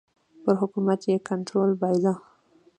پر 0.43 0.53
حکومت 0.61 1.01
یې 1.09 1.17
کنټرول 1.29 1.71
بایله. 1.81 2.13